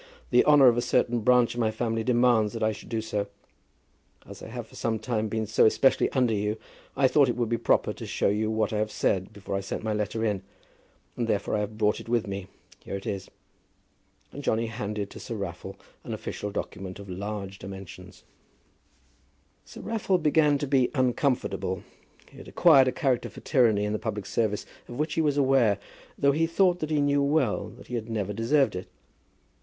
The 0.31 0.43
honour 0.45 0.65
of 0.67 0.77
a 0.77 0.81
certain 0.81 1.19
branch 1.19 1.53
of 1.53 1.59
my 1.59 1.69
family 1.69 2.03
demands 2.03 2.53
that 2.53 2.63
I 2.63 2.71
should 2.71 2.89
do 2.89 3.01
so. 3.01 3.27
As 4.25 4.41
I 4.41 4.47
have 4.47 4.65
for 4.65 4.73
some 4.75 4.97
time 4.97 5.27
been 5.27 5.45
so 5.45 5.63
especially 5.67 6.09
under 6.13 6.33
you, 6.33 6.57
I 6.97 7.07
thought 7.07 7.29
it 7.29 7.35
would 7.37 7.49
be 7.49 7.59
proper 7.59 7.93
to 7.93 8.07
show 8.07 8.27
you 8.27 8.49
what 8.49 8.73
I 8.73 8.79
have 8.79 8.89
said 8.91 9.31
before 9.31 9.55
I 9.55 9.59
send 9.59 9.83
my 9.83 9.93
letter 9.93 10.25
in, 10.25 10.41
and 11.15 11.27
therefore 11.27 11.55
I 11.55 11.59
have 11.59 11.77
brought 11.77 11.99
it 11.99 12.09
with 12.09 12.25
me. 12.25 12.47
Here 12.83 12.95
it 12.95 13.05
is." 13.05 13.29
And 14.31 14.43
Johnny 14.43 14.65
handed 14.65 15.11
to 15.11 15.19
Sir 15.19 15.35
Raffle 15.35 15.75
an 16.03 16.15
official 16.15 16.49
document 16.49 16.97
of 16.97 17.07
large 17.07 17.59
dimensions. 17.59 18.23
Sir 19.65 19.81
Raffle 19.81 20.17
began 20.17 20.57
to 20.57 20.65
be 20.67 20.89
uncomfortable. 20.95 21.83
He 22.27 22.39
had 22.39 22.47
acquired 22.47 22.87
a 22.87 22.91
character 22.91 23.29
for 23.29 23.41
tyranny 23.41 23.85
in 23.85 23.93
the 23.93 23.99
public 23.99 24.25
service 24.25 24.65
of 24.87 24.95
which 24.97 25.13
he 25.13 25.21
was 25.21 25.37
aware, 25.37 25.77
though 26.17 26.31
he 26.31 26.47
thought 26.47 26.79
that 26.79 26.89
he 26.89 27.01
knew 27.01 27.21
well 27.21 27.67
that 27.77 27.85
he 27.85 27.93
had 27.93 28.09
never 28.09 28.33
deserved 28.33 28.75
it. 28.75 28.87